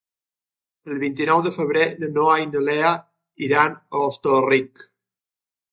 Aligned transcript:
El 0.93 1.01
vint-i-nou 1.03 1.43
de 1.47 1.51
febrer 1.59 1.85
na 2.05 2.11
Noa 2.15 2.39
i 2.45 2.49
na 2.55 2.65
Lea 2.71 2.97
iran 3.49 3.79
a 3.79 4.07
Hostalric. 4.09 4.89